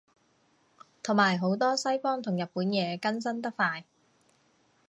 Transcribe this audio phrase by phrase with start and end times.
[1.03, 3.85] 同埋好多西方同日本嘢更新得快